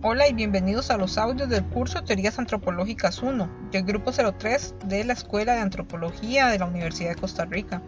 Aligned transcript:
Hola 0.00 0.28
y 0.28 0.32
bienvenidos 0.32 0.92
a 0.92 0.96
los 0.96 1.18
audios 1.18 1.48
del 1.48 1.64
curso 1.64 2.04
Teorías 2.04 2.38
Antropológicas 2.38 3.20
1 3.20 3.50
del 3.72 3.82
Grupo 3.82 4.12
03 4.12 4.76
de 4.84 5.02
la 5.02 5.12
Escuela 5.12 5.56
de 5.56 5.60
Antropología 5.60 6.46
de 6.46 6.60
la 6.60 6.66
Universidad 6.66 7.10
de 7.10 7.20
Costa 7.20 7.46
Rica. 7.46 7.82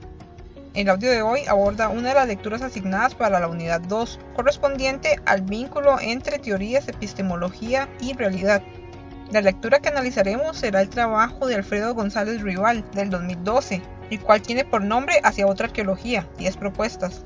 El 0.75 0.89
audio 0.89 1.09
de 1.09 1.23
hoy 1.23 1.43
aborda 1.47 1.89
una 1.89 2.09
de 2.09 2.15
las 2.17 2.27
lecturas 2.27 2.63
asignadas 2.63 3.15
para 3.15 3.39
la 3.39 3.47
unidad 3.47 3.81
2, 3.83 4.19
correspondiente 4.35 5.21
al 5.25 5.43
vínculo 5.43 6.01
entre 6.01 6.41
teorías, 6.41 6.89
epistemología 6.89 7.89
y 8.01 8.15
realidad. 8.15 8.61
La 9.31 9.41
lectura 9.41 9.79
que 9.79 9.91
analizaremos 9.91 10.57
será 10.57 10.81
el 10.81 10.89
trabajo 10.89 11.47
de 11.47 11.55
Alfredo 11.55 11.95
González 11.95 12.43
Rival 12.43 12.85
del 12.91 13.11
2012, 13.11 13.83
el 14.11 14.19
cual 14.19 14.43
tiene 14.43 14.65
por 14.65 14.83
nombre 14.83 15.21
Hacia 15.23 15.47
otra 15.47 15.69
arqueología, 15.69 16.27
10 16.39 16.57
propuestas. 16.57 17.25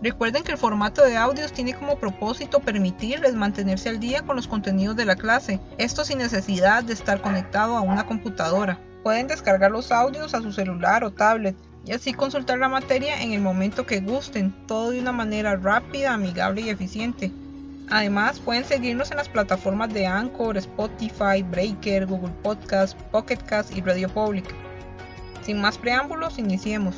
Recuerden 0.00 0.44
que 0.44 0.52
el 0.52 0.58
formato 0.58 1.02
de 1.02 1.16
audios 1.16 1.52
tiene 1.52 1.74
como 1.74 1.98
propósito 1.98 2.60
permitirles 2.60 3.34
mantenerse 3.34 3.88
al 3.88 3.98
día 3.98 4.22
con 4.22 4.36
los 4.36 4.46
contenidos 4.46 4.94
de 4.94 5.04
la 5.04 5.16
clase, 5.16 5.58
esto 5.76 6.04
sin 6.04 6.18
necesidad 6.18 6.84
de 6.84 6.92
estar 6.92 7.20
conectado 7.20 7.76
a 7.76 7.80
una 7.80 8.06
computadora. 8.06 8.78
Pueden 9.02 9.26
descargar 9.26 9.72
los 9.72 9.90
audios 9.90 10.34
a 10.34 10.40
su 10.40 10.52
celular 10.52 11.02
o 11.02 11.10
tablet 11.10 11.56
y 11.84 11.92
así 11.92 12.12
consultar 12.12 12.58
la 12.58 12.68
materia 12.68 13.20
en 13.22 13.32
el 13.32 13.40
momento 13.40 13.86
que 13.86 14.00
gusten, 14.00 14.54
todo 14.68 14.90
de 14.90 15.00
una 15.00 15.10
manera 15.10 15.56
rápida, 15.56 16.14
amigable 16.14 16.60
y 16.60 16.68
eficiente. 16.68 17.32
Además, 17.90 18.38
pueden 18.38 18.64
seguirnos 18.64 19.10
en 19.10 19.16
las 19.16 19.28
plataformas 19.28 19.92
de 19.92 20.06
Anchor, 20.06 20.58
Spotify, 20.58 21.42
Breaker, 21.42 22.06
Google 22.06 22.34
Podcast, 22.42 22.96
Pocket 23.10 23.38
Cast 23.38 23.76
y 23.76 23.80
Radio 23.80 24.08
Public. 24.10 24.44
Sin 25.44 25.60
más 25.60 25.78
preámbulos, 25.78 26.38
iniciemos 26.38 26.94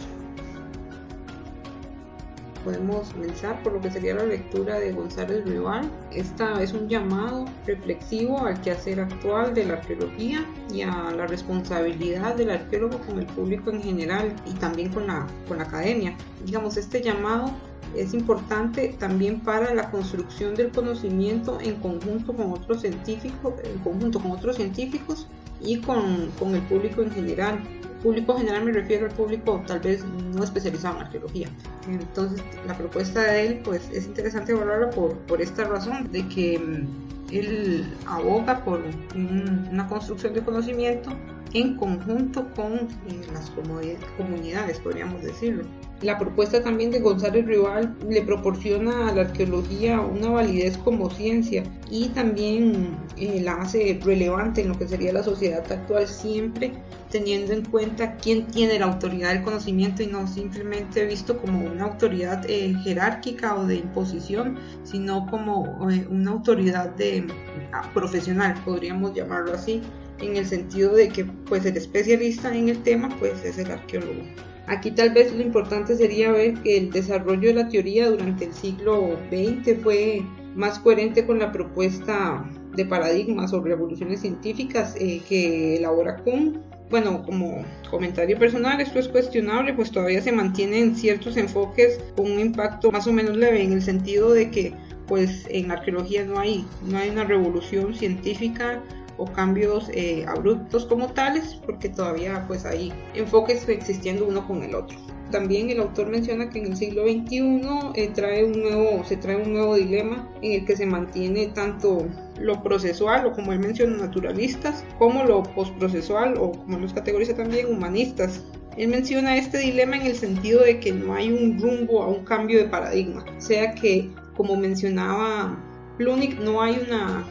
podemos 2.65 3.09
comenzar 3.11 3.63
por 3.63 3.73
lo 3.75 3.81
que 3.81 3.91
sería 3.91 4.15
la 4.15 4.25
lectura 4.25 4.79
de 4.79 4.93
González 4.93 5.45
Rival. 5.45 5.91
Esta 6.13 6.63
es 6.63 6.73
un 6.73 6.89
llamado 6.89 7.47
reflexivo 7.67 8.45
al 8.45 8.61
quehacer 8.61 9.01
actual 9.01 9.55
de 9.55 9.65
la 9.65 9.75
arqueología 9.75 10.45
y 10.73 10.83
a 10.83 11.11
la 11.11 11.27
responsabilidad 11.27 12.35
del 12.37 12.51
arqueólogo 12.51 12.99
con 13.01 13.19
el 13.19 13.27
público 13.27 13.71
en 13.71 13.83
general 13.83 14.35
y 14.47 14.55
también 14.55 14.93
con 14.93 15.07
la, 15.07 15.27
con 15.49 15.59
la 15.59 15.65
academia. 15.65 16.17
Digamos, 16.45 16.77
este 16.77 17.03
llamado 17.03 17.51
es 17.97 18.15
importante 18.15 18.95
también 18.99 19.41
para 19.41 19.75
la 19.75 19.91
construcción 19.91 20.55
del 20.55 20.71
conocimiento 20.71 21.59
en 21.61 21.77
conjunto 21.77 22.33
con 22.33 22.53
otros 22.53 22.83
científicos, 22.83 23.55
en 23.65 23.79
conjunto 23.81 24.21
con 24.21 24.33
otros 24.33 24.57
científicos 24.57 25.27
y 25.61 25.81
con, 25.81 26.31
con 26.39 26.55
el 26.55 26.63
público 26.63 27.03
en 27.03 27.11
general 27.11 27.61
público 28.03 28.37
general 28.37 28.65
me 28.65 28.73
refiero 28.73 29.07
al 29.07 29.13
público 29.13 29.63
tal 29.67 29.81
vez 29.81 30.05
no 30.05 30.43
especializado 30.43 30.97
en 30.97 31.03
arqueología. 31.05 31.49
Entonces 31.89 32.43
la 32.67 32.77
propuesta 32.77 33.23
de 33.23 33.47
él 33.47 33.61
pues 33.65 33.89
es 33.91 34.07
interesante 34.07 34.53
valorarla 34.53 34.91
por, 34.91 35.17
por 35.21 35.41
esta 35.41 35.65
razón 35.65 36.11
de 36.13 36.27
que 36.29 36.59
mm, 36.59 37.33
él 37.33 37.97
aboga 38.07 38.65
por 38.65 38.83
una 39.15 39.87
construcción 39.89 40.35
de 40.35 40.43
conocimiento 40.43 41.11
en 41.53 41.77
conjunto 41.77 42.47
con 42.55 42.75
eh, 42.75 43.21
las 43.33 43.51
comunidades, 43.51 44.79
podríamos 44.81 45.23
decirlo. 45.23 45.65
La 46.03 46.19
propuesta 46.19 46.63
también 46.63 46.91
de 46.91 47.01
González 47.01 47.45
Rival 47.47 47.95
le 48.09 48.23
proporciona 48.23 49.09
a 49.09 49.15
la 49.15 49.23
arqueología 49.23 50.01
una 50.01 50.31
validez 50.31 50.79
como 50.79 51.11
ciencia 51.11 51.63
y 51.91 52.09
también 52.09 52.97
eh, 53.19 53.41
la 53.43 53.55
hace 53.57 54.01
relevante 54.03 54.63
en 54.63 54.69
lo 54.69 54.79
que 54.79 54.89
sería 54.89 55.13
la 55.13 55.23
sociedad 55.23 55.71
actual 55.71 56.09
siempre 56.09 56.73
teniendo 57.11 57.53
en 57.53 57.65
cuenta 57.65 58.17
quién 58.17 58.47
tiene 58.47 58.79
la 58.79 58.87
autoridad 58.87 59.35
del 59.35 59.43
conocimiento 59.43 60.03
y 60.03 60.07
no 60.07 60.27
simplemente 60.27 61.05
visto 61.05 61.37
como 61.39 61.67
una 61.67 61.85
autoridad 61.85 62.45
eh, 62.49 62.75
jerárquica 62.83 63.57
o 63.57 63.67
de 63.67 63.77
imposición, 63.77 64.57
sino 64.85 65.27
como 65.27 65.91
eh, 65.91 66.07
una 66.09 66.31
autoridad 66.31 66.91
de, 66.91 67.27
ah, 67.73 67.91
profesional, 67.93 68.55
podríamos 68.65 69.13
llamarlo 69.15 69.53
así, 69.53 69.83
en 70.21 70.37
el 70.37 70.47
sentido 70.47 70.95
de 70.95 71.09
que 71.09 71.25
pues 71.25 71.65
el 71.67 71.77
especialista 71.77 72.55
en 72.55 72.69
el 72.69 72.83
tema 72.83 73.09
pues 73.19 73.45
es 73.45 73.59
el 73.59 73.71
arqueólogo. 73.71 74.23
Aquí 74.67 74.93
tal 74.93 75.11
vez 75.11 75.35
lo 75.35 75.43
importante 75.43 75.97
sería 75.97 76.31
ver 76.31 76.55
que 76.63 76.77
el 76.77 76.91
desarrollo 76.91 77.49
de 77.49 77.55
la 77.55 77.69
teoría 77.69 78.09
durante 78.09 78.45
el 78.45 78.53
siglo 78.53 79.19
XX 79.31 79.83
fue 79.83 80.23
más 80.55 80.79
coherente 80.79 81.27
con 81.27 81.39
la 81.39 81.51
propuesta 81.51 82.45
de 82.77 82.87
paradigmas 82.87 83.53
o 83.53 83.61
revoluciones 83.61 84.21
científicas 84.21 84.95
eh, 84.99 85.21
que 85.29 85.77
elabora 85.77 86.17
Kuhn. 86.19 86.63
Bueno, 86.89 87.23
como 87.23 87.65
comentario 87.91 88.39
personal, 88.39 88.81
esto 88.81 88.99
es 88.99 89.09
cuestionable, 89.09 89.73
pues 89.75 89.93
todavía 89.93 90.21
se 90.21 90.33
mantienen 90.33 90.97
ciertos 90.97 91.37
enfoques 91.37 92.01
con 92.17 92.31
un 92.31 92.41
impacto 92.41 92.91
más 92.91 93.07
o 93.07 93.13
menos 93.13 93.37
leve, 93.37 93.63
en 93.63 93.73
el 93.73 93.83
sentido 93.83 94.33
de 94.33 94.51
que 94.51 94.73
pues 95.07 95.47
en 95.51 95.71
arqueología 95.71 96.25
no 96.25 96.39
hay, 96.39 96.65
no 96.89 96.99
hay 96.99 97.11
una 97.11 97.25
revolución 97.25 97.95
científica 97.95 98.81
o 99.21 99.27
cambios 99.27 99.91
eh, 99.93 100.25
abruptos 100.27 100.87
como 100.87 101.13
tales, 101.13 101.61
porque 101.67 101.91
todavía 101.91 102.45
pues 102.49 102.65
hay 102.65 102.91
enfoques 103.15 103.69
existiendo 103.69 104.27
uno 104.27 104.47
con 104.47 104.63
el 104.63 104.75
otro. 104.75 104.97
También 105.31 105.71
el 105.71 105.79
autor 105.79 106.09
menciona 106.09 106.51
que 106.51 106.59
en 106.59 106.67
el 106.67 106.77
siglo 106.77 107.05
XXI 107.05 107.61
eh, 107.95 108.09
trae 108.15 108.45
un 108.45 108.63
nuevo, 108.63 109.05
se 109.05 109.17
trae 109.17 109.37
un 109.37 109.53
nuevo 109.53 109.77
dilema 109.77 110.29
en 110.43 110.53
el 110.53 110.65
que 110.65 110.75
se 110.75 110.87
mantiene 110.87 111.49
tanto 111.49 112.09
lo 112.41 112.63
procesual 112.63 113.27
o 113.27 113.33
como 113.33 113.53
él 113.53 113.61
menciona 113.61 113.97
naturalistas, 113.97 114.85
como 114.99 115.23
lo 115.25 115.43
postprocesual 115.43 116.37
o 116.39 116.53
como 116.53 116.79
los 116.79 116.95
categoriza 116.95 117.35
también 117.35 117.67
humanistas. 117.67 118.43
Él 118.77 118.89
menciona 118.89 119.37
este 119.37 119.59
dilema 119.59 119.97
en 119.97 120.07
el 120.07 120.17
sentido 120.17 120.65
de 120.65 120.81
que 120.81 120.93
no 120.93 121.15
hay 121.15 121.31
un 121.31 121.61
rumbo 121.61 122.03
a 122.03 122.09
un 122.09 122.25
cambio 122.25 122.59
de 122.59 122.65
paradigma, 122.65 123.25
sea 123.39 123.75
que 123.75 124.11
como 124.35 124.57
mencionaba 124.57 125.59
Plunick 126.01 126.41
no 126.41 126.63
hay 126.63 126.81
una 126.89 127.27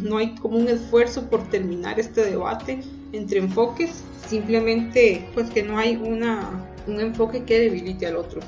no 0.00 0.16
hay 0.16 0.34
como 0.36 0.56
un 0.56 0.66
esfuerzo 0.66 1.28
por 1.28 1.46
terminar 1.50 2.00
este 2.00 2.24
debate 2.24 2.80
entre 3.12 3.38
enfoques, 3.38 4.02
simplemente 4.26 5.28
pues 5.34 5.50
que 5.50 5.62
no 5.62 5.76
hay 5.76 5.96
una, 5.96 6.66
un 6.86 7.00
enfoque 7.00 7.44
que 7.44 7.58
debilite 7.58 8.06
al 8.06 8.16
otro. 8.16 8.40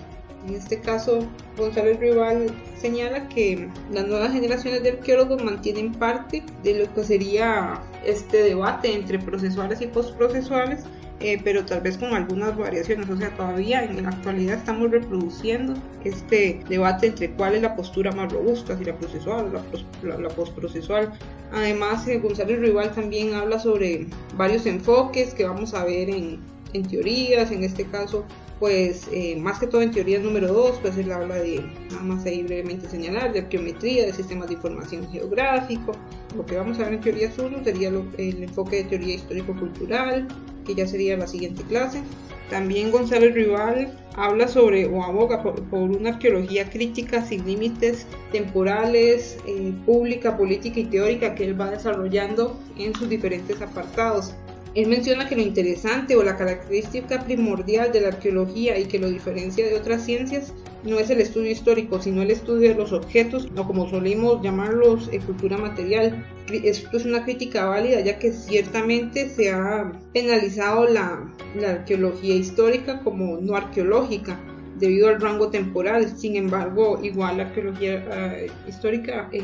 En 0.48 0.54
este 0.54 0.80
caso, 0.80 1.18
González 1.58 2.00
Rival 2.00 2.46
señala 2.80 3.28
que 3.28 3.68
las 3.92 4.06
nuevas 4.06 4.32
generaciones 4.32 4.82
de 4.82 4.92
arqueólogos 4.92 5.44
mantienen 5.44 5.92
parte 5.92 6.42
de 6.62 6.78
lo 6.78 6.94
que 6.94 7.04
sería 7.04 7.78
este 8.02 8.44
debate 8.44 8.94
entre 8.94 9.18
procesuales 9.18 9.82
y 9.82 9.88
postprocesuales 9.88 10.84
eh, 11.20 11.40
pero 11.42 11.64
tal 11.64 11.80
vez 11.80 11.96
con 11.98 12.14
algunas 12.14 12.56
variaciones. 12.56 13.08
O 13.08 13.16
sea, 13.16 13.34
todavía 13.36 13.84
en 13.84 14.02
la 14.02 14.10
actualidad 14.10 14.58
estamos 14.58 14.90
reproduciendo 14.90 15.74
este 16.04 16.60
debate 16.68 17.08
entre 17.08 17.30
cuál 17.32 17.54
es 17.54 17.62
la 17.62 17.74
postura 17.74 18.12
más 18.12 18.32
robusta, 18.32 18.76
si 18.76 18.84
la 18.84 18.96
procesual 18.96 19.46
o 19.46 20.06
la, 20.06 20.18
la, 20.18 20.28
postprocesual. 20.28 21.12
Además, 21.52 22.06
eh, 22.08 22.18
González 22.18 22.60
Rival 22.60 22.92
también 22.92 23.34
habla 23.34 23.58
sobre 23.58 24.06
varios 24.36 24.66
enfoques 24.66 25.34
que 25.34 25.44
vamos 25.44 25.74
a 25.74 25.84
ver 25.84 26.10
en, 26.10 26.40
en 26.72 26.82
teorías, 26.86 27.50
en 27.50 27.64
este 27.64 27.84
caso 27.86 28.24
pues 28.58 29.06
eh, 29.12 29.36
más 29.36 29.58
que 29.58 29.66
todo 29.66 29.82
en 29.82 29.90
teoría 29.90 30.18
número 30.18 30.48
2, 30.52 30.78
pues 30.80 30.96
él 30.96 31.12
habla 31.12 31.36
de, 31.36 31.62
nada 31.90 32.02
más 32.02 32.24
ahí 32.24 32.42
brevemente 32.42 32.88
señalar, 32.88 33.32
de 33.32 33.40
arqueometría, 33.40 34.06
de 34.06 34.12
sistemas 34.12 34.48
de 34.48 34.54
información 34.54 35.06
geográfico. 35.10 35.92
Lo 36.34 36.46
que 36.46 36.56
vamos 36.56 36.78
a 36.78 36.84
ver 36.84 36.94
en 36.94 37.00
teoría 37.00 37.30
1 37.36 37.64
sería 37.64 37.88
el 37.88 38.42
enfoque 38.42 38.76
de 38.76 38.84
teoría 38.84 39.14
histórico-cultural, 39.14 40.26
que 40.66 40.74
ya 40.74 40.86
sería 40.86 41.16
la 41.16 41.26
siguiente 41.26 41.62
clase. 41.64 42.02
También 42.50 42.90
González 42.90 43.34
Rival 43.34 43.92
habla 44.14 44.46
sobre 44.48 44.86
o 44.86 45.02
aboga 45.02 45.42
por, 45.42 45.60
una 45.72 46.10
arqueología 46.10 46.68
crítica 46.70 47.24
sin 47.24 47.44
límites 47.44 48.06
temporales, 48.32 49.38
eh, 49.46 49.72
pública, 49.84 50.36
política 50.36 50.80
y 50.80 50.84
teórica 50.84 51.34
que 51.34 51.44
él 51.44 51.60
va 51.60 51.70
desarrollando 51.70 52.58
en 52.78 52.94
sus 52.94 53.08
diferentes 53.08 53.60
apartados. 53.60 54.34
Él 54.74 54.88
menciona 54.88 55.28
que 55.28 55.36
lo 55.36 55.42
interesante 55.42 56.16
o 56.16 56.22
la 56.22 56.36
característica 56.36 57.24
primordial 57.24 57.92
de 57.92 58.02
la 58.02 58.08
arqueología 58.08 58.78
y 58.78 58.84
que 58.84 58.98
lo 58.98 59.08
diferencia 59.08 59.66
de 59.66 59.74
otras 59.74 60.04
ciencias 60.04 60.52
no 60.86 60.98
es 60.98 61.10
el 61.10 61.20
estudio 61.20 61.50
histórico, 61.50 62.00
sino 62.00 62.22
el 62.22 62.30
estudio 62.30 62.70
de 62.70 62.74
los 62.74 62.92
objetos, 62.92 63.48
o 63.56 63.66
como 63.66 63.88
solimos 63.88 64.42
llamarlos, 64.42 65.08
eh, 65.12 65.20
cultura 65.20 65.58
material. 65.58 66.24
Esto 66.50 66.96
es 66.96 67.04
una 67.04 67.24
crítica 67.24 67.66
válida, 67.66 68.00
ya 68.00 68.18
que 68.18 68.32
ciertamente 68.32 69.28
se 69.28 69.50
ha 69.50 69.92
penalizado 70.12 70.86
la, 70.86 71.32
arqueología 71.66 72.34
histórica 72.34 73.00
como 73.00 73.38
no 73.38 73.56
arqueológica 73.56 74.38
debido 74.78 75.08
al 75.08 75.20
rango 75.20 75.48
temporal. 75.48 76.16
Sin 76.16 76.36
embargo, 76.36 77.00
igual 77.02 77.38
la 77.38 77.44
arqueología 77.44 78.04
eh, 78.12 78.50
histórica 78.68 79.28
eh, 79.32 79.42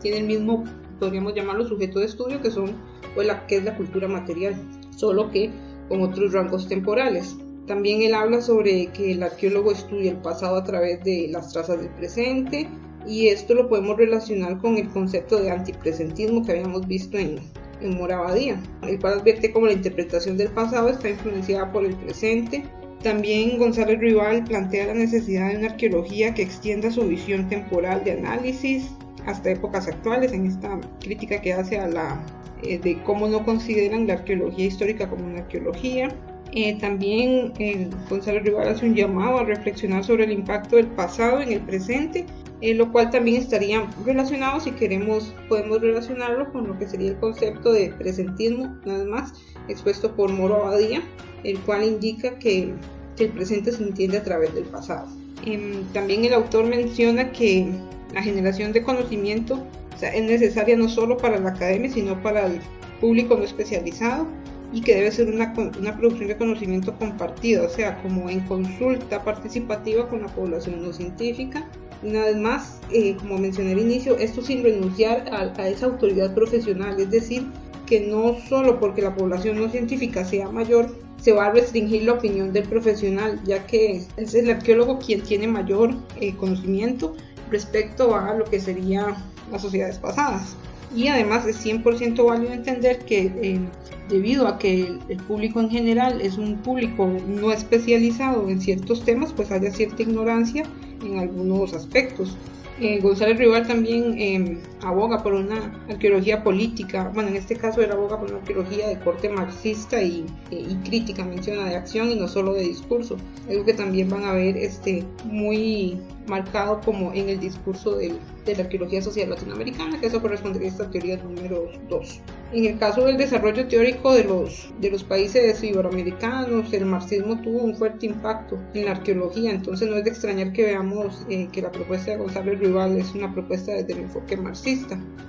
tiene 0.00 0.18
el 0.18 0.24
mismo 0.26 0.64
podríamos 0.98 1.34
llamarlo 1.34 1.66
sujeto 1.66 2.00
de 2.00 2.06
estudio, 2.06 2.40
que 2.40 2.50
son 2.50 2.72
pues, 3.14 3.26
la 3.26 3.46
que 3.46 3.56
es 3.56 3.64
la 3.64 3.76
cultura 3.76 4.08
material, 4.08 4.54
solo 4.96 5.30
que 5.30 5.50
con 5.88 6.02
otros 6.02 6.32
rangos 6.32 6.68
temporales. 6.68 7.36
También 7.66 8.02
él 8.02 8.14
habla 8.14 8.40
sobre 8.40 8.86
que 8.88 9.12
el 9.12 9.22
arqueólogo 9.22 9.72
estudia 9.72 10.12
el 10.12 10.18
pasado 10.18 10.56
a 10.56 10.64
través 10.64 11.02
de 11.02 11.28
las 11.30 11.52
trazas 11.52 11.80
del 11.80 11.90
presente 11.90 12.68
y 13.06 13.28
esto 13.28 13.54
lo 13.54 13.68
podemos 13.68 13.96
relacionar 13.96 14.58
con 14.58 14.76
el 14.78 14.88
concepto 14.88 15.40
de 15.40 15.50
antipresentismo 15.50 16.44
que 16.44 16.52
habíamos 16.52 16.86
visto 16.86 17.18
en, 17.18 17.40
en 17.80 17.96
Moravadía, 17.96 18.60
el 18.82 19.00
cual 19.00 19.20
advierte 19.20 19.52
como 19.52 19.66
la 19.66 19.72
interpretación 19.72 20.36
del 20.36 20.48
pasado 20.48 20.88
está 20.88 21.08
influenciada 21.08 21.72
por 21.72 21.84
el 21.84 21.94
presente. 21.96 22.64
También 23.02 23.58
González 23.58 23.98
Rival 24.00 24.44
plantea 24.44 24.86
la 24.86 24.94
necesidad 24.94 25.50
de 25.50 25.58
una 25.58 25.68
arqueología 25.68 26.34
que 26.34 26.42
extienda 26.42 26.90
su 26.90 27.02
visión 27.02 27.48
temporal 27.48 28.02
de 28.04 28.12
análisis 28.12 28.90
hasta 29.26 29.50
épocas 29.50 29.88
actuales 29.88 30.32
en 30.32 30.46
esta 30.46 30.80
crítica 31.00 31.40
que 31.40 31.52
hace 31.52 31.78
a 31.78 31.88
la 31.88 32.24
eh, 32.62 32.78
de 32.78 33.02
cómo 33.02 33.28
no 33.28 33.44
consideran 33.44 34.06
la 34.06 34.14
arqueología 34.14 34.66
histórica 34.66 35.08
como 35.08 35.26
una 35.26 35.40
arqueología. 35.40 36.08
Eh, 36.52 36.78
también 36.80 37.52
eh, 37.58 37.88
Gonzalo 38.08 38.40
Rival 38.40 38.68
hace 38.68 38.86
un 38.86 38.94
llamado 38.94 39.38
a 39.38 39.44
reflexionar 39.44 40.04
sobre 40.04 40.24
el 40.24 40.32
impacto 40.32 40.76
del 40.76 40.86
pasado 40.86 41.40
en 41.40 41.52
el 41.52 41.60
presente, 41.60 42.24
lo 42.62 42.90
cual 42.90 43.10
también 43.10 43.42
estaría 43.42 43.86
relacionado, 44.04 44.60
si 44.60 44.70
queremos, 44.70 45.34
podemos 45.48 45.80
relacionarlo 45.80 46.50
con 46.52 46.66
lo 46.66 46.78
que 46.78 46.88
sería 46.88 47.10
el 47.10 47.18
concepto 47.18 47.72
de 47.72 47.90
presentismo, 47.98 48.74
nada 48.86 49.04
más, 49.04 49.34
expuesto 49.68 50.16
por 50.16 50.32
Moro 50.32 50.64
Abadía, 50.64 51.02
el 51.44 51.58
cual 51.60 51.84
indica 51.84 52.38
que, 52.38 52.72
que 53.16 53.24
el 53.24 53.30
presente 53.32 53.72
se 53.72 53.82
entiende 53.82 54.16
a 54.16 54.22
través 54.22 54.54
del 54.54 54.64
pasado. 54.64 55.06
Em, 55.44 55.84
también 55.92 56.24
el 56.24 56.32
autor 56.32 56.64
menciona 56.64 57.30
que 57.30 57.68
la 58.14 58.22
generación 58.22 58.72
de 58.72 58.82
conocimiento 58.82 59.64
es 60.00 60.22
necesaria 60.22 60.76
no 60.76 60.88
solo 60.88 61.16
para 61.16 61.38
la 61.38 61.50
academia, 61.50 61.90
sino 61.90 62.20
para 62.22 62.46
el 62.46 62.60
público 63.00 63.36
no 63.36 63.44
especializado 63.44 64.26
y 64.72 64.80
que 64.80 64.94
debe 64.94 65.12
ser 65.12 65.28
una, 65.28 65.54
una 65.78 65.96
producción 65.96 66.28
de 66.28 66.36
conocimiento 66.36 66.94
compartido, 66.96 67.66
o 67.66 67.68
sea, 67.68 68.00
como 68.02 68.28
en 68.28 68.40
consulta 68.40 69.22
participativa 69.22 70.08
con 70.08 70.22
la 70.22 70.28
población 70.28 70.82
no 70.82 70.92
científica. 70.92 71.68
Una 72.02 72.24
vez 72.24 72.36
más, 72.36 72.80
eh, 72.90 73.16
como 73.16 73.38
mencioné 73.38 73.72
al 73.72 73.78
inicio, 73.78 74.18
esto 74.18 74.42
sin 74.42 74.62
renunciar 74.62 75.24
a, 75.32 75.68
esa 75.68 75.86
autoridad 75.86 76.34
profesional, 76.34 77.00
es 77.00 77.10
decir, 77.10 77.46
que 77.86 78.00
no 78.00 78.36
solo 78.48 78.80
porque 78.80 79.02
la 79.02 79.14
población 79.14 79.58
no 79.58 79.70
científica 79.70 80.24
sea 80.24 80.50
mayor, 80.50 80.94
se 81.20 81.32
va 81.32 81.46
a 81.46 81.52
restringir 81.52 82.02
la 82.02 82.12
opinión 82.14 82.52
del 82.52 82.68
profesional, 82.68 83.40
ya 83.44 83.66
que 83.66 84.02
es 84.16 84.34
el 84.34 84.50
arqueólogo 84.50 84.98
quien 84.98 85.22
tiene 85.22 85.48
mayor 85.48 85.94
eh, 86.20 86.34
conocimiento 86.36 87.16
respecto 87.50 88.14
a 88.14 88.34
lo 88.34 88.44
que 88.44 88.60
serían 88.60 89.14
las 89.50 89.62
sociedades 89.62 89.98
pasadas. 89.98 90.56
Y 90.94 91.08
además 91.08 91.46
es 91.46 91.64
100% 91.64 92.24
válido 92.24 92.52
entender 92.52 93.04
que 93.04 93.32
eh, 93.42 93.60
debido 94.08 94.46
a 94.46 94.58
que 94.58 94.98
el, 95.08 95.16
público 95.18 95.60
en 95.60 95.70
general 95.70 96.20
es 96.20 96.38
un 96.38 96.56
público 96.56 97.10
no 97.26 97.52
especializado 97.52 98.48
en 98.48 98.60
ciertos 98.60 99.04
temas, 99.04 99.32
pues 99.32 99.50
haya 99.50 99.70
cierta 99.70 100.02
ignorancia 100.02 100.64
en 101.04 101.18
algunos 101.18 101.72
aspectos. 101.74 102.36
Eh, 102.80 103.00
González 103.00 103.38
Rival 103.38 103.66
también 103.66 104.14
em, 104.18 104.58
aboga 104.86 105.22
por 105.22 105.34
una 105.34 105.72
arqueología 105.88 106.42
política, 106.42 107.10
bueno, 107.14 107.30
en 107.30 107.36
este 107.36 107.56
caso 107.56 107.82
él 107.82 107.90
aboga 107.90 108.18
por 108.18 108.30
una 108.30 108.38
arqueología 108.38 108.88
de 108.88 108.98
corte 109.00 109.28
marxista 109.28 110.00
y, 110.02 110.26
y, 110.50 110.74
crítica, 110.84 111.24
menciona 111.24 111.64
de 111.64 111.76
acción 111.76 112.10
y 112.10 112.14
no 112.14 112.28
solo 112.28 112.52
de 112.52 112.62
discurso, 112.62 113.16
algo 113.48 113.64
que 113.64 113.74
también 113.74 114.08
van 114.08 114.24
a 114.24 114.32
ver 114.32 114.56
este, 114.56 115.04
muy 115.24 115.98
marcado 116.28 116.80
como 116.80 117.12
en 117.12 117.28
el 117.28 117.40
discurso 117.40 117.96
de 117.96 118.14
la 118.46 118.62
arqueología 118.62 119.02
social 119.02 119.30
latinoamericana, 119.30 120.00
que 120.00 120.06
eso 120.06 120.20
correspondería 120.20 120.68
a 120.68 120.72
esta 120.72 120.90
teoría 120.90 121.16
número 121.16 121.68
2. 121.88 122.20
En 122.52 122.64
el 122.64 122.78
caso 122.78 123.04
del 123.04 123.16
desarrollo 123.16 123.66
teórico 123.66 124.12
de 124.12 124.24
los, 124.24 124.72
de 124.80 124.90
los 124.90 125.02
países 125.02 125.62
iberoamericanos, 125.62 126.72
el 126.72 126.86
marxismo 126.86 127.40
tuvo 127.42 127.62
un 127.62 127.74
fuerte 127.74 128.06
impacto 128.06 128.58
en 128.74 128.84
la 128.84 128.92
arqueología, 128.92 129.50
entonces 129.50 129.88
no 129.88 129.96
es 129.96 130.04
de 130.04 130.10
extrañar 130.10 130.52
que 130.52 130.64
veamos 130.64 131.26
eh, 131.28 131.48
que 131.50 131.62
la 131.62 131.72
propuesta 131.72 132.12
de 132.12 132.18
Gonzalo 132.18 132.54
Rival 132.54 132.96
es 132.96 133.14
una 133.14 133.32
propuesta 133.32 133.72
desde 133.72 133.92
el 133.94 134.00
enfoque 134.00 134.36
marxista. 134.36 134.75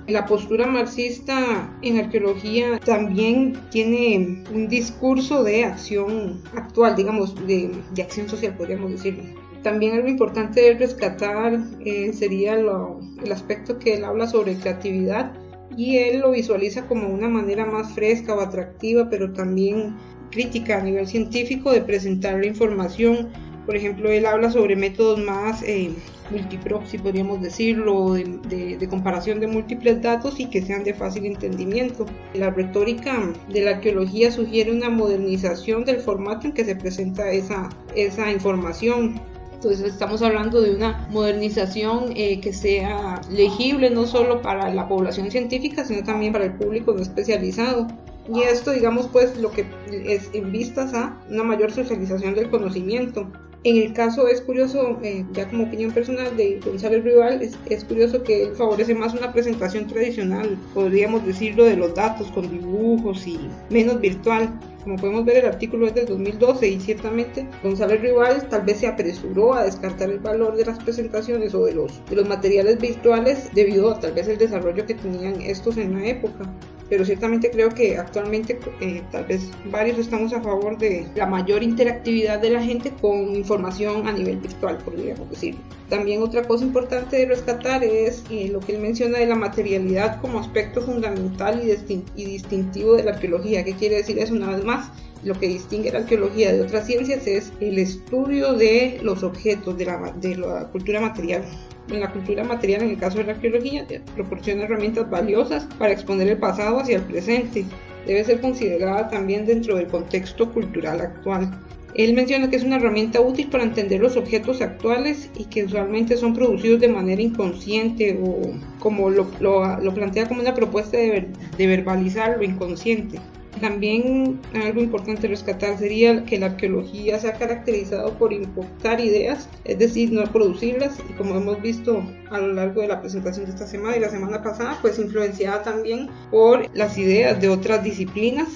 La 0.06 0.24
postura 0.24 0.66
marxista 0.66 1.70
en 1.82 1.98
arqueología 1.98 2.78
también 2.80 3.58
tiene 3.70 4.42
un 4.54 4.68
discurso 4.68 5.44
de 5.44 5.64
acción 5.64 6.42
actual, 6.56 6.96
digamos, 6.96 7.34
de, 7.46 7.70
de 7.94 8.02
acción 8.02 8.28
social, 8.28 8.56
podríamos 8.56 8.92
decirlo 8.92 9.22
también 9.62 9.94
algo 9.94 10.08
importante 10.08 10.60
de 10.60 10.74
rescatar 10.74 11.58
eh, 11.84 12.12
sería 12.12 12.54
el 12.54 13.32
aspecto 13.32 13.78
que 13.78 13.94
él 13.94 14.04
habla 14.04 14.26
sobre 14.26 14.56
creatividad 14.56 15.32
y 15.76 15.98
él 15.98 16.20
lo 16.20 16.30
visualiza 16.30 16.86
como 16.86 17.08
una 17.08 17.28
manera 17.28 17.64
más 17.66 17.92
fresca 17.92 18.34
o 18.34 18.40
atractiva, 18.40 19.08
pero 19.10 19.32
también 19.32 19.94
crítica 20.30 20.78
a 20.78 20.82
nivel 20.82 21.06
científico 21.06 21.70
de 21.70 21.82
presentar 21.82 22.38
la 22.38 22.46
información. 22.46 23.28
Por 23.66 23.76
ejemplo, 23.76 24.10
él 24.10 24.26
habla 24.26 24.50
sobre 24.50 24.76
métodos 24.76 25.20
más 25.20 25.62
eh, 25.62 25.92
multiproxy, 26.30 26.98
podríamos 26.98 27.40
decirlo, 27.40 28.14
de, 28.14 28.76
de, 28.78 28.88
comparación 28.88 29.40
de 29.40 29.46
múltiples 29.46 30.02
datos 30.02 30.38
y 30.40 30.46
que 30.46 30.62
sean 30.62 30.84
de 30.84 30.94
fácil 30.94 31.26
entendimiento. 31.26 32.06
La 32.34 32.50
retórica 32.50 33.32
de 33.48 33.62
la 33.62 33.72
arqueología 33.72 34.30
sugiere 34.30 34.72
una 34.72 34.90
modernización 34.90 35.84
del 35.84 36.00
formato 36.00 36.46
en 36.46 36.52
que 36.52 36.64
se 36.64 36.76
presenta 36.76 37.30
esa, 37.30 37.68
esa 37.94 38.30
información. 38.30 39.20
Entonces 39.54 39.92
estamos 39.92 40.22
hablando 40.22 40.60
de 40.60 40.74
una 40.74 41.08
modernización 41.10 42.12
eh, 42.14 42.40
que 42.40 42.52
sea 42.52 43.20
legible 43.28 43.90
no 43.90 44.06
solo 44.06 44.40
para 44.40 44.72
la 44.72 44.86
población 44.86 45.30
científica, 45.30 45.84
sino 45.84 46.04
también 46.04 46.32
para 46.32 46.44
el 46.44 46.52
público 46.52 46.92
no 46.92 47.02
especializado. 47.02 47.88
Y 48.32 48.42
esto, 48.42 48.72
digamos, 48.72 49.08
pues 49.08 49.36
lo 49.38 49.50
que 49.50 49.66
es 49.90 50.30
en 50.34 50.52
vistas 50.52 50.92
a 50.94 51.18
una 51.30 51.42
mayor 51.42 51.72
socialización 51.72 52.34
del 52.34 52.50
conocimiento. 52.50 53.26
En 53.68 53.76
el 53.76 53.92
caso 53.92 54.26
es 54.28 54.40
curioso, 54.40 54.98
eh, 55.02 55.26
ya 55.34 55.46
como 55.46 55.64
opinión 55.64 55.92
personal 55.92 56.34
de 56.38 56.58
González 56.64 57.04
Rival, 57.04 57.42
es, 57.42 57.84
curioso 57.84 58.22
que 58.22 58.44
él 58.44 58.56
favorece 58.56 58.94
más 58.94 59.12
una 59.12 59.30
presentación 59.30 59.86
tradicional, 59.86 60.56
podríamos 60.72 61.26
decirlo, 61.26 61.64
de 61.64 61.76
los 61.76 61.94
datos 61.94 62.28
con 62.28 62.48
dibujos 62.48 63.26
y 63.26 63.38
menos 63.68 64.00
virtual. 64.00 64.58
Como 64.84 64.96
podemos 64.96 65.26
ver, 65.26 65.44
el 65.44 65.46
artículo 65.48 65.86
es 65.86 65.94
del 65.94 66.06
2012 66.06 66.66
y 66.66 66.80
ciertamente 66.80 67.46
González 67.62 68.00
Rival 68.00 68.48
tal 68.48 68.62
vez 68.62 68.78
se 68.78 68.86
apresuró 68.86 69.52
a 69.52 69.64
descartar 69.64 70.08
el 70.08 70.18
valor 70.18 70.56
de 70.56 70.64
las 70.64 70.82
presentaciones 70.82 71.54
o 71.54 71.66
de 71.66 71.74
los, 71.74 72.02
de 72.06 72.16
los 72.16 72.26
materiales 72.26 72.78
virtuales 72.78 73.50
debido 73.52 73.90
a 73.90 74.00
tal 74.00 74.12
vez 74.12 74.28
el 74.28 74.38
desarrollo 74.38 74.86
que 74.86 74.94
tenían 74.94 75.42
estos 75.42 75.76
en 75.76 75.92
la 75.92 76.06
época 76.06 76.50
pero 76.88 77.04
ciertamente 77.04 77.50
creo 77.50 77.68
que 77.70 77.96
actualmente 77.96 78.58
eh, 78.80 79.02
tal 79.12 79.24
vez 79.24 79.50
varios 79.70 79.98
estamos 79.98 80.32
a 80.32 80.40
favor 80.40 80.78
de 80.78 81.06
la 81.14 81.26
mayor 81.26 81.62
interactividad 81.62 82.40
de 82.40 82.50
la 82.50 82.62
gente 82.62 82.92
con 83.00 83.36
información 83.36 84.06
a 84.06 84.12
nivel 84.12 84.38
virtual, 84.38 84.78
podríamos 84.78 85.28
decirlo. 85.30 85.60
También 85.88 86.22
otra 86.22 86.42
cosa 86.44 86.64
importante 86.64 87.16
de 87.16 87.26
rescatar 87.26 87.82
es 87.84 88.22
eh, 88.30 88.48
lo 88.52 88.60
que 88.60 88.72
él 88.72 88.78
menciona 88.80 89.18
de 89.18 89.26
la 89.26 89.34
materialidad 89.34 90.20
como 90.20 90.38
aspecto 90.38 90.82
fundamental 90.82 91.62
y, 91.62 92.02
y 92.16 92.24
distintivo 92.24 92.94
de 92.94 93.04
la 93.04 93.12
arqueología. 93.12 93.64
¿Qué 93.64 93.74
quiere 93.74 93.96
decir 93.96 94.18
eso 94.18 94.34
una 94.34 94.50
vez 94.54 94.64
más? 94.64 94.90
Lo 95.24 95.34
que 95.34 95.48
distingue 95.48 95.90
la 95.90 96.00
arqueología 96.00 96.52
de 96.52 96.60
otras 96.60 96.86
ciencias 96.86 97.26
es 97.26 97.52
el 97.60 97.78
estudio 97.78 98.52
de 98.52 99.00
los 99.02 99.22
objetos, 99.22 99.76
de 99.76 99.86
la, 99.86 100.12
de 100.20 100.36
la 100.36 100.68
cultura 100.68 101.00
material 101.00 101.42
en 101.90 102.00
la 102.00 102.10
cultura 102.10 102.44
material, 102.44 102.82
en 102.82 102.90
el 102.90 102.98
caso 102.98 103.18
de 103.18 103.24
la 103.24 103.32
arqueología, 103.32 103.86
proporciona 104.14 104.64
herramientas 104.64 105.08
valiosas 105.10 105.66
para 105.78 105.92
exponer 105.92 106.28
el 106.28 106.38
pasado 106.38 106.80
hacia 106.80 106.96
el 106.96 107.02
presente. 107.02 107.64
Debe 108.06 108.24
ser 108.24 108.40
considerada 108.40 109.08
también 109.08 109.46
dentro 109.46 109.76
del 109.76 109.86
contexto 109.86 110.50
cultural 110.52 111.00
actual. 111.00 111.50
Él 111.94 112.14
menciona 112.14 112.48
que 112.48 112.56
es 112.56 112.64
una 112.64 112.76
herramienta 112.76 113.20
útil 113.20 113.48
para 113.48 113.64
entender 113.64 114.00
los 114.00 114.16
objetos 114.16 114.60
actuales 114.60 115.30
y 115.36 115.46
que 115.46 115.64
usualmente 115.64 116.16
son 116.16 116.34
producidos 116.34 116.80
de 116.80 116.88
manera 116.88 117.20
inconsciente 117.20 118.18
o 118.22 118.40
como 118.78 119.10
lo, 119.10 119.26
lo, 119.40 119.94
plantea 119.94 120.28
como 120.28 120.40
una 120.40 120.54
propuesta 120.54 120.96
de, 120.96 121.28
de 121.56 121.66
verbalizar 121.66 122.36
lo 122.38 122.44
inconsciente. 122.44 123.18
También 123.60 124.40
algo 124.54 124.80
importante 124.80 125.26
rescatar 125.26 125.78
sería 125.78 126.24
que 126.24 126.38
la 126.38 126.46
arqueología 126.46 127.18
se 127.18 127.28
ha 127.28 127.32
caracterizado 127.34 128.16
por 128.18 128.32
importar 128.32 129.00
ideas, 129.00 129.48
es 129.64 129.78
decir, 129.78 130.12
no 130.12 130.22
producirlas, 130.24 130.98
y 131.08 131.12
como 131.14 131.36
hemos 131.36 131.60
visto 131.60 132.02
a 132.30 132.38
lo 132.38 132.52
largo 132.52 132.82
de 132.82 132.88
la 132.88 133.00
presentación 133.00 133.46
de 133.46 133.52
esta 133.52 133.66
semana 133.66 133.96
y 133.96 134.00
la 134.00 134.10
semana 134.10 134.42
pasada, 134.42 134.78
pues 134.80 134.98
influenciada 134.98 135.62
también 135.62 136.08
por 136.30 136.66
las 136.76 136.96
ideas 136.98 137.40
de 137.40 137.48
otras 137.48 137.82
disciplinas. 137.82 138.48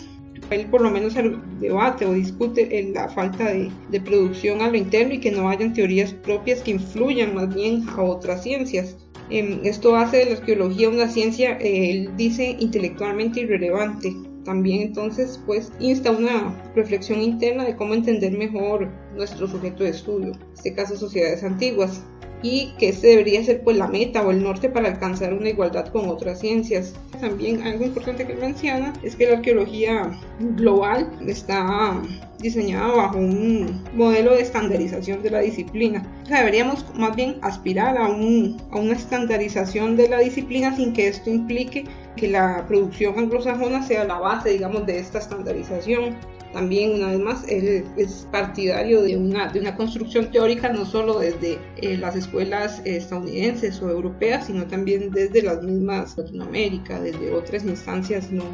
Él 0.51 0.67
por 0.67 0.83
lo 0.83 0.91
menos 0.91 1.15
debate 1.61 2.05
o 2.05 2.13
discute 2.13 2.79
en 2.79 2.93
la 2.93 3.09
falta 3.09 3.45
de, 3.45 4.01
producción 4.01 4.61
a 4.61 4.69
lo 4.69 4.77
interno 4.77 5.15
y 5.15 5.21
que 5.21 5.31
no 5.31 5.49
hayan 5.49 5.73
teorías 5.73 6.13
propias 6.13 6.61
que 6.61 6.73
influyan 6.73 7.35
más 7.35 7.55
bien 7.55 7.89
a 7.89 8.03
otras 8.03 8.43
ciencias. 8.43 8.97
Em, 9.31 9.61
esto 9.65 9.97
hace 9.97 10.19
de 10.19 10.25
la 10.27 10.33
arqueología 10.33 10.91
una 10.91 11.09
ciencia, 11.09 11.57
eh, 11.59 11.91
él 11.91 12.11
dice, 12.17 12.57
intelectualmente 12.59 13.41
irrelevante, 13.41 14.15
también 14.45 14.83
entonces 14.83 15.41
pues 15.47 15.73
insta 15.81 16.11
una 16.11 16.55
reflexión 16.75 17.21
interna 17.21 17.65
de 17.65 17.77
cómo 17.77 17.95
entender 17.95 18.37
mejor 18.37 18.89
nuestro 19.15 19.47
sujeto 19.47 19.85
de 19.85 19.91
estudio, 19.91 20.33
en 20.33 20.53
este 20.55 20.75
caso 20.75 20.97
sociedades 20.97 21.45
antiguas, 21.45 22.03
y 22.43 22.73
que 22.79 22.89
este 22.89 23.09
debería 23.09 23.43
ser 23.45 23.63
pues 23.63 23.77
la 23.77 23.87
meta 23.87 24.23
o 24.23 24.31
el 24.31 24.43
norte 24.43 24.69
para 24.69 24.89
alcanzar 24.89 25.33
una 25.33 25.49
igualdad 25.49 25.89
con 25.89 26.09
otras 26.09 26.41
ciencias. 26.41 26.93
También 27.21 27.63
algo 27.63 27.85
importante 27.85 28.27
que 28.27 28.35
menciona 28.35 28.93
es 29.03 29.15
que 29.15 29.27
la 29.27 29.37
arqueología 29.37 30.11
global 30.57 31.09
está 31.27 32.03
diseñada 32.41 32.93
bajo 32.93 33.19
un 33.19 33.85
modelo 33.95 34.35
de 34.35 34.43
estandarización 34.43 35.23
de 35.23 35.31
la 35.31 35.39
disciplina. 35.39 36.05
Deberíamos 36.29 36.85
más 36.97 37.15
bien 37.15 37.37
aspirar 37.43 37.97
a, 37.97 38.09
un, 38.09 38.61
a 38.73 38.79
una 38.79 38.95
estandarización 38.95 39.97
de 39.97 40.09
la 40.09 40.19
disciplina 40.19 40.75
sin 40.75 40.93
que 40.93 41.07
esto 41.07 41.31
implique 41.31 41.85
que 42.17 42.29
la 42.29 42.65
producción 42.67 43.19
anglosajona 43.19 43.83
sea 43.87 44.05
la 44.05 44.19
base, 44.19 44.51
digamos, 44.51 44.87
de 44.87 44.99
esta 44.99 45.19
estandarización. 45.19 46.17
También, 46.53 46.97
una 46.97 47.09
vez 47.09 47.19
más, 47.19 47.49
él 47.49 47.85
es 47.97 48.29
partidario 48.31 49.01
de 49.01 49.17
una, 49.17 49.51
de 49.51 49.59
una 49.59 49.75
construcción 49.75 50.31
teórica 50.31 50.69
no 50.69 50.85
solo 50.85 51.19
desde 51.19 51.59
eh, 51.79 51.97
las 51.97 52.15
escuelas 52.15 52.83
estadounidenses 52.85 53.81
o 53.81 53.89
europeas, 53.89 54.49
sino 54.49 54.67
también 54.67 55.11
desde 55.11 55.41
las 55.41 55.63
mismas 55.63 56.17
Latinoamérica, 56.19 57.01
desde 57.01 57.33
otras 57.33 57.65
instancias 57.65 58.31
no, 58.31 58.45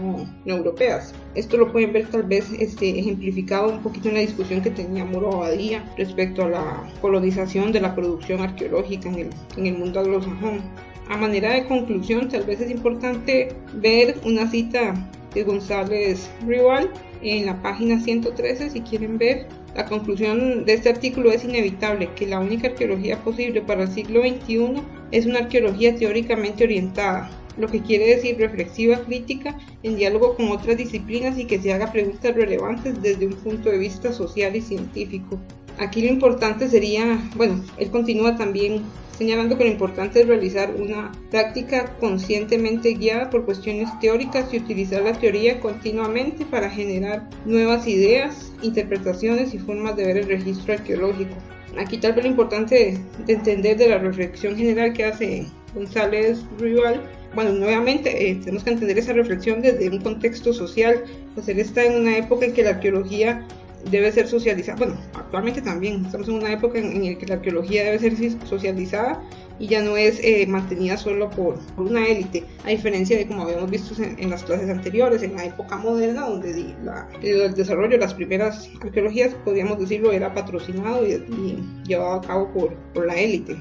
no 0.44 0.56
europeas. 0.56 1.12
Esto 1.34 1.56
lo 1.56 1.72
pueden 1.72 1.92
ver 1.92 2.06
tal 2.06 2.22
vez 2.22 2.48
este, 2.60 3.00
ejemplificado 3.00 3.68
un 3.68 3.82
poquito 3.82 4.08
en 4.08 4.14
la 4.14 4.20
discusión 4.20 4.62
que 4.62 4.70
tenía 4.70 5.04
Moro 5.04 5.32
Abadía 5.32 5.84
respecto 5.96 6.44
a 6.44 6.50
la 6.50 6.90
colonización 7.00 7.72
de 7.72 7.80
la 7.80 7.96
producción 7.96 8.40
arqueológica 8.40 9.08
en 9.08 9.14
el, 9.16 9.30
en 9.56 9.66
el 9.66 9.76
mundo 9.76 9.98
anglosajón. 9.98 10.62
A 11.08 11.16
manera 11.16 11.54
de 11.54 11.64
conclusión, 11.64 12.28
tal 12.28 12.44
vez 12.44 12.60
es 12.60 12.70
importante 12.70 13.48
ver 13.74 14.16
una 14.24 14.50
cita 14.50 14.94
de 15.34 15.42
González 15.42 16.30
Rival 16.46 16.90
en 17.22 17.46
la 17.46 17.62
página 17.62 17.98
113 17.98 18.70
si 18.70 18.80
quieren 18.82 19.16
ver. 19.16 19.46
La 19.74 19.86
conclusión 19.86 20.66
de 20.66 20.74
este 20.74 20.90
artículo 20.90 21.30
es 21.30 21.44
inevitable, 21.44 22.10
que 22.14 22.26
la 22.26 22.40
única 22.40 22.68
arqueología 22.68 23.22
posible 23.22 23.62
para 23.62 23.84
el 23.84 23.92
siglo 23.92 24.20
XXI 24.20 24.82
es 25.12 25.24
una 25.24 25.40
arqueología 25.40 25.94
teóricamente 25.94 26.64
orientada, 26.64 27.30
lo 27.56 27.68
que 27.68 27.80
quiere 27.80 28.16
decir 28.16 28.36
reflexiva, 28.38 28.98
crítica, 28.98 29.56
en 29.82 29.96
diálogo 29.96 30.36
con 30.36 30.50
otras 30.50 30.76
disciplinas 30.76 31.38
y 31.38 31.46
que 31.46 31.58
se 31.58 31.72
haga 31.72 31.90
preguntas 31.90 32.34
relevantes 32.34 33.00
desde 33.00 33.26
un 33.26 33.34
punto 33.34 33.70
de 33.70 33.78
vista 33.78 34.12
social 34.12 34.56
y 34.56 34.60
científico. 34.60 35.38
Aquí 35.78 36.02
lo 36.02 36.08
importante 36.08 36.68
sería, 36.68 37.23
bueno, 37.37 37.62
él 37.76 37.90
continúa 37.90 38.37
también 38.37 38.82
señalando 39.16 39.58
que 39.58 39.64
lo 39.64 39.70
importante 39.70 40.20
es 40.20 40.26
realizar 40.26 40.73
una 40.76 41.11
práctica 41.30 41.97
conscientemente 41.99 42.94
guiada 42.94 43.30
por 43.30 43.44
cuestiones 43.44 43.88
teóricas 44.00 44.52
y 44.52 44.58
utilizar 44.58 45.02
la 45.02 45.12
teoría 45.12 45.61
continuamente 45.61 46.44
para 46.44 46.70
generar 46.70 47.28
nuevas 47.44 47.87
ideas, 47.87 48.52
interpretaciones 48.62 49.54
y 49.54 49.58
formas 49.58 49.97
de 49.97 50.06
ver 50.06 50.18
el 50.18 50.28
registro 50.28 50.75
arqueológico. 50.75 51.35
Aquí 51.76 51.99
tal 51.99 52.12
vez 52.12 52.25
lo 52.25 52.30
importante 52.30 52.99
de 53.26 53.32
entender 53.32 53.76
de 53.76 53.88
la 53.88 53.99
reflexión 53.99 54.56
general 54.56 54.92
que 54.92 55.04
hace 55.04 55.47
González 55.75 56.44
Rival 56.58 57.02
bueno, 57.35 57.52
nuevamente 57.52 58.30
eh, 58.30 58.37
tenemos 58.37 58.64
que 58.64 58.70
entender 58.70 58.99
esa 58.99 59.12
reflexión 59.12 59.61
desde 59.61 59.90
un 59.90 60.00
contexto 60.00 60.52
social, 60.52 61.04
pues 61.35 61.49
él 61.49 61.61
está 61.61 61.85
en 61.85 62.00
una 62.00 62.16
época 62.16 62.47
en 62.47 62.54
que 62.54 62.62
la 62.62 62.70
arqueología 62.70 63.47
debe 63.90 64.12
ser 64.12 64.28
socializada. 64.28 64.78
Bueno, 64.78 64.97
actualmente 65.14 65.62
también 65.62 66.04
estamos 66.04 66.28
en 66.28 66.35
una 66.35 66.52
época 66.52 66.78
en, 66.78 67.04
la 67.04 67.18
que 67.18 67.26
la 67.26 67.35
arqueología 67.37 67.85
debe 67.85 67.99
ser 67.99 68.47
socializada 68.47 69.23
y 69.58 69.66
ya 69.66 69.82
no 69.82 69.97
es 69.97 70.20
eh, 70.23 70.47
mantenida 70.47 70.97
solo 70.97 71.30
por, 71.30 71.58
una 71.76 72.06
élite, 72.06 72.44
a 72.64 72.70
diferencia 72.70 73.16
de 73.16 73.26
como 73.26 73.42
habíamos 73.42 73.70
visto 73.70 73.94
en, 74.02 74.30
las 74.30 74.44
clases 74.44 74.70
anteriores, 74.70 75.23
en 75.23 75.35
la 75.35 75.44
época 75.44 75.76
moderna, 75.76 76.28
donde 76.28 76.75
el 77.23 77.54
desarrollo 77.54 77.90
de 77.90 77.99
las 77.99 78.14
primeras 78.14 78.70
arqueologías, 78.80 79.35
podríamos 79.44 79.78
decirlo, 79.78 80.12
era 80.12 80.32
patrocinado 80.32 81.06
y, 81.06 81.23
llevado 81.85 82.14
a 82.14 82.20
cabo 82.20 82.52
por, 82.52 82.75
por 82.94 83.06
la 83.06 83.16
élite. 83.16 83.56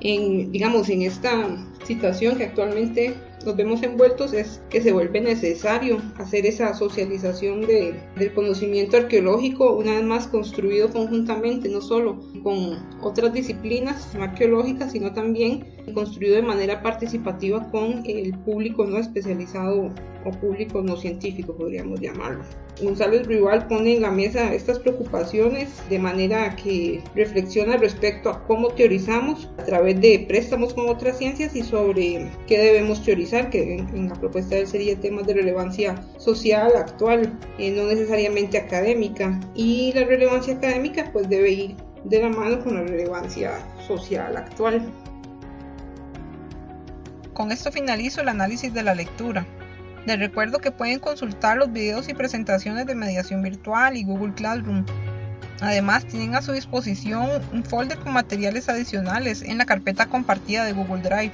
En, 0.00 0.50
digamos, 0.50 0.88
en 0.88 1.02
esta 1.02 1.48
situación 1.84 2.36
que 2.36 2.44
actualmente 2.44 3.14
nos 3.44 3.56
vemos 3.56 3.82
envueltos 3.82 4.32
es 4.32 4.60
que 4.70 4.80
se 4.80 4.92
vuelve 4.92 5.20
necesario 5.20 6.00
hacer 6.18 6.46
esa 6.46 6.74
socialización 6.74 7.62
de, 7.62 7.94
del 8.16 8.32
conocimiento 8.34 8.96
arqueológico, 8.96 9.72
una 9.72 9.92
vez 9.92 10.04
más 10.04 10.26
construido 10.26 10.90
conjuntamente, 10.90 11.68
no 11.68 11.80
solo 11.80 12.20
con 12.42 12.78
otras 13.00 13.32
disciplinas 13.32 14.14
arqueológicas, 14.14 14.92
sino 14.92 15.12
también 15.12 15.64
construido 15.94 16.36
de 16.36 16.42
manera 16.42 16.82
participativa 16.82 17.70
con 17.70 18.02
el 18.06 18.36
público 18.38 18.84
no 18.84 18.98
especializado 18.98 19.90
o 20.24 20.30
público 20.30 20.82
no 20.82 20.96
científico, 20.96 21.54
podríamos 21.54 22.00
llamarlo. 22.00 22.44
González 22.80 23.26
Rival 23.26 23.66
pone 23.66 23.96
en 23.96 24.02
la 24.02 24.10
mesa 24.10 24.54
estas 24.54 24.78
preocupaciones 24.78 25.68
de 25.90 25.98
manera 25.98 26.56
que 26.56 27.02
reflexiona 27.14 27.76
respecto 27.76 28.30
a 28.30 28.44
cómo 28.46 28.68
teorizamos 28.68 29.50
a 29.58 29.64
través 29.64 30.00
de 30.00 30.24
préstamos 30.26 30.72
con 30.72 30.88
otras 30.88 31.18
ciencias 31.18 31.54
y 31.54 31.62
sobre 31.62 32.30
qué 32.46 32.58
debemos 32.58 33.02
teorizar, 33.04 33.50
que 33.50 33.76
en, 33.76 34.08
la 34.08 34.14
propuesta 34.14 34.54
de 34.54 34.62
él 34.62 34.66
sería 34.66 35.00
temas 35.00 35.26
de 35.26 35.34
relevancia 35.34 36.02
social, 36.18 36.72
actual, 36.76 37.38
eh, 37.58 37.70
no 37.70 37.84
necesariamente 37.84 38.58
académica. 38.58 39.38
Y 39.54 39.92
la 39.94 40.04
relevancia 40.04 40.54
académica 40.54 41.10
pues 41.12 41.28
debe 41.28 41.50
ir 41.50 41.76
de 42.04 42.20
la 42.20 42.28
mano 42.30 42.62
con 42.64 42.74
la 42.74 42.82
relevancia 42.82 43.52
social 43.86 44.36
actual. 44.36 44.82
Con 47.34 47.50
esto 47.50 47.72
finalizo 47.72 48.20
el 48.20 48.28
análisis 48.28 48.74
de 48.74 48.82
la 48.82 48.94
lectura. 48.94 49.46
Les 50.04 50.18
recuerdo 50.18 50.58
que 50.58 50.70
pueden 50.70 50.98
consultar 50.98 51.56
los 51.56 51.72
videos 51.72 52.08
y 52.08 52.14
presentaciones 52.14 52.86
de 52.86 52.94
mediación 52.94 53.40
virtual 53.40 53.96
y 53.96 54.04
Google 54.04 54.34
Classroom. 54.34 54.84
Además, 55.60 56.04
tienen 56.04 56.34
a 56.34 56.42
su 56.42 56.52
disposición 56.52 57.40
un 57.52 57.64
folder 57.64 57.98
con 57.98 58.12
materiales 58.12 58.68
adicionales 58.68 59.42
en 59.42 59.58
la 59.58 59.64
carpeta 59.64 60.06
compartida 60.06 60.64
de 60.64 60.72
Google 60.72 61.02
Drive. 61.02 61.32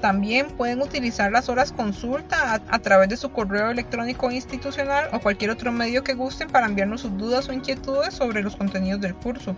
También 0.00 0.48
pueden 0.48 0.80
utilizar 0.80 1.30
las 1.30 1.48
horas 1.48 1.72
consulta 1.72 2.54
a, 2.54 2.54
a, 2.54 2.78
través 2.80 3.10
de 3.10 3.18
su 3.18 3.30
correo 3.30 3.70
electrónico 3.70 4.30
institucional 4.30 5.10
o 5.12 5.20
cualquier 5.20 5.50
otro 5.50 5.70
medio 5.70 6.02
que 6.02 6.14
gusten 6.14 6.48
para 6.48 6.66
enviarnos 6.66 7.02
sus 7.02 7.16
dudas 7.18 7.48
o 7.48 7.52
inquietudes 7.52 8.14
sobre 8.14 8.42
los 8.42 8.56
contenidos 8.56 9.00
del 9.00 9.14
curso. 9.14 9.54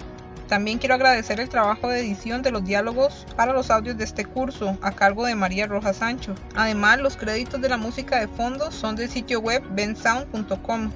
También 0.52 0.76
quiero 0.76 0.97
agradecer 0.97 1.40
el 1.40 1.49
trabajo 1.49 1.88
de 1.88 2.00
edición 2.00 2.42
de 2.42 2.50
los 2.50 2.62
diálogos 2.62 3.26
para 3.37 3.54
los 3.54 3.71
audios 3.71 3.97
de 3.97 4.04
este 4.04 4.26
curso 4.26 4.76
a 4.82 4.92
cargo 4.92 5.25
de 5.25 5.35
María 5.35 5.66
Rojas 5.66 5.97
Sancho. 5.97 6.35
Además, 6.54 7.00
los 7.00 7.16
créditos 7.16 7.62
de 7.62 7.71
la 7.71 7.78
música 7.78 8.21
de 8.21 8.28
fondo 8.28 8.71
son 8.71 8.94
del 8.94 9.09
sitio 9.09 9.40
web 9.40 9.62
bensound.com. 9.71 10.90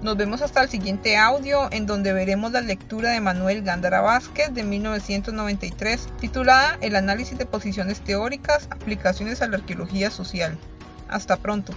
Nos 0.00 0.16
vemos 0.16 0.40
hasta 0.40 0.62
el 0.62 0.70
siguiente 0.70 1.18
audio 1.18 1.68
en 1.72 1.84
donde 1.84 2.14
veremos 2.14 2.52
la 2.52 2.62
lectura 2.62 3.10
de 3.10 3.20
Manuel 3.20 3.60
Gándara 3.60 4.00
Vázquez 4.00 4.54
de 4.54 4.64
1993 4.64 6.08
titulada 6.18 6.78
El 6.80 6.96
análisis 6.96 7.36
de 7.36 7.44
posiciones 7.44 8.00
teóricas, 8.00 8.66
aplicaciones 8.70 9.42
a 9.42 9.48
la 9.48 9.58
arqueología 9.58 10.10
social. 10.10 10.56
Hasta 11.10 11.36
pronto. 11.36 11.74